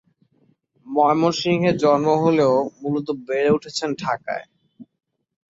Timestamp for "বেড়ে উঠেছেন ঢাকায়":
3.27-4.45